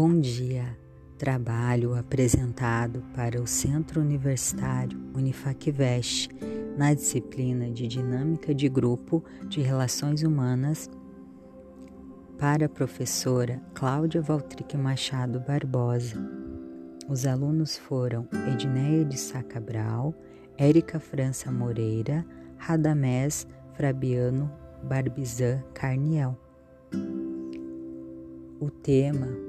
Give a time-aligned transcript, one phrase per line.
[0.00, 0.78] Bom dia!
[1.18, 6.28] Trabalho apresentado para o Centro Universitário Unifacvest
[6.76, 10.88] na disciplina de Dinâmica de Grupo de Relações Humanas
[12.38, 16.16] para a professora Cláudia Valtric Machado Barbosa.
[17.08, 20.14] Os alunos foram Edneia de Sá Cabral,
[20.56, 22.24] Érica França Moreira,
[22.56, 24.48] Radamés Fabiano
[24.80, 26.38] Barbizan Carniel.
[28.60, 29.47] O tema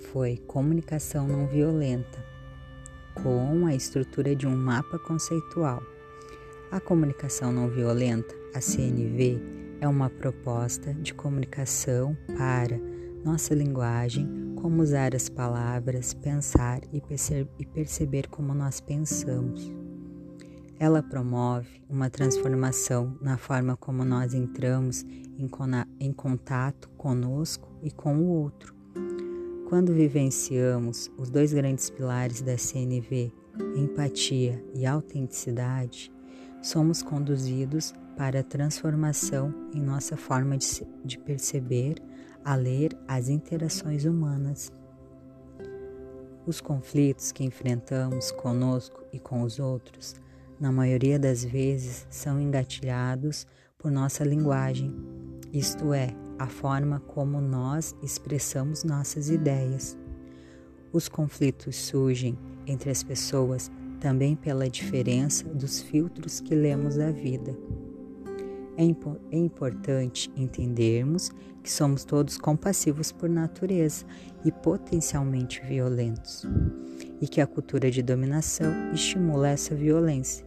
[0.00, 2.24] foi Comunicação Não Violenta,
[3.14, 5.82] com a estrutura de um mapa conceitual.
[6.70, 9.40] A comunicação não violenta, a CNV,
[9.80, 12.78] é uma proposta de comunicação para
[13.24, 19.72] nossa linguagem, como usar as palavras, pensar e, perce perceber como nós pensamos.
[20.78, 25.04] Ela promove uma transformação na forma como nós entramos
[26.00, 28.73] em contato conosco e com o outro
[29.68, 33.32] quando vivenciamos os dois grandes pilares da CNV,
[33.76, 36.12] empatia e autenticidade,
[36.62, 40.66] somos conduzidos para a transformação em nossa forma de,
[41.04, 41.96] de perceber,
[42.44, 44.70] a ler as interações humanas.
[46.46, 50.14] Os conflitos que enfrentamos conosco e com os outros,
[50.60, 53.46] na maioria das vezes, são engatilhados
[53.78, 54.94] por nossa linguagem,
[55.52, 59.96] isto é, a forma como nós expressamos nossas ideias.
[60.92, 67.56] Os conflitos surgem entre as pessoas também pela diferença dos filtros que lemos da vida.
[68.76, 71.30] É, impo é, importante entendermos
[71.62, 74.04] que somos todos compassivos por natureza
[74.44, 76.44] e potencialmente violentos,
[77.20, 80.44] e que a cultura de dominação estimula essa violência.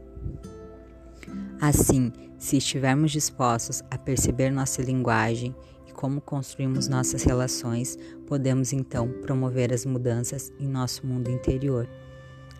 [1.60, 5.56] Assim, se estivermos dispostos a perceber nossa linguagem
[5.98, 11.90] como construímos nossas relações, podemos então promover as mudanças em nosso mundo interior,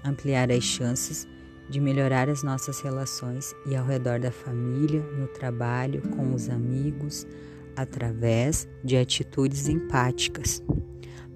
[0.04, 1.28] ampliar as chances
[1.70, 7.28] de melhorar as nossas relações e ao redor da família, no trabalho, com os amigos,
[7.76, 10.64] através de atitudes empáticas.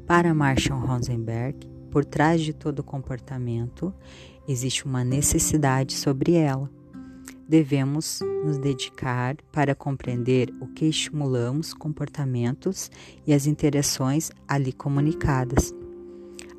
[0.07, 3.93] Para Marshall Rosenberg, por trás de todo comportamento
[4.47, 6.80] existe uma necessidade sobre ela
[7.51, 12.89] devemos nos dedicar para compreender o que estimulamos, comportamentos
[13.27, 15.75] e as interações ali comunicadas.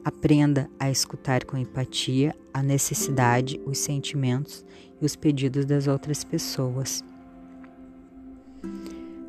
[0.04, 4.66] Aprenda a escutar com empatia a necessidade, os sentimentos
[5.00, 7.02] e os pedidos das outras pessoas.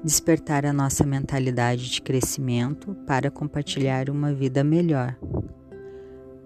[0.03, 5.15] Despertar a nossa mentalidade de crescimento para compartilhar uma vida melhor.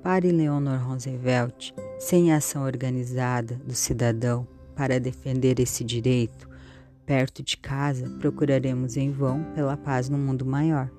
[0.04, 6.48] Para Eleanor Roosevelt, sem a ação organizada do cidadão, para defender esse direito,
[7.04, 10.90] perto de casa, procuraremos em vão pela paz no mundo maior.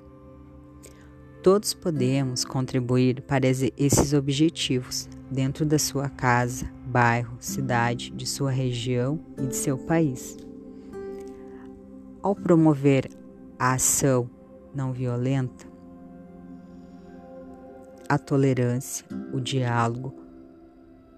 [1.42, 9.20] Todos podemos contribuir para esses objetivos dentro da sua casa, bairro, cidade, de sua região
[9.38, 10.36] e de seu país.
[12.20, 13.08] Ao promover
[13.56, 14.28] a ação
[14.74, 15.66] não violenta,
[18.08, 20.14] a tolerância, o diálogo,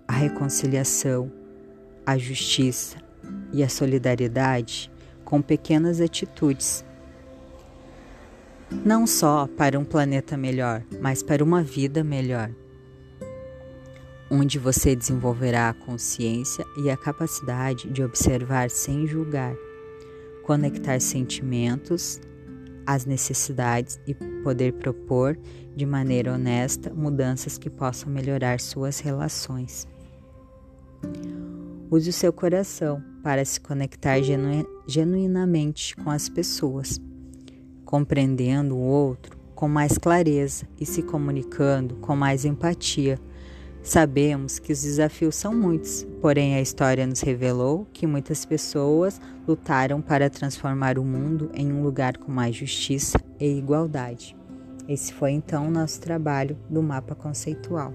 [0.07, 1.40] a reconciliação,
[2.11, 2.97] a justiça
[3.53, 4.91] e a solidariedade
[5.25, 6.85] com pequenas atitudes.
[8.85, 12.51] Não só para um planeta melhor, mas para uma vida melhor,
[14.29, 19.55] onde você desenvolverá a consciência e a capacidade de observar sem julgar,
[20.43, 22.21] conectar sentimentos
[22.85, 25.39] às necessidades e poder propor
[25.77, 29.87] de maneira honesta mudanças que possam melhorar suas relações.
[31.91, 37.01] Use o seu coração para se conectar genu genuinamente com as pessoas,
[37.85, 43.19] compreendendo o outro com mais clareza e se comunicando com mais empatia.
[43.83, 50.01] Sabemos que os desafios são muitos, porém a história nos revelou que muitas pessoas lutaram
[50.01, 54.37] para transformar o mundo em um lugar com mais justiça e igualdade.
[54.87, 57.93] Esse foi então o nosso trabalho do mapa conceitual.